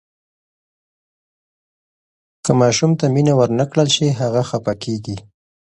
[2.45, 5.17] که ماشوم ته مینه ورنکړل شي، هغه خفه کیږي.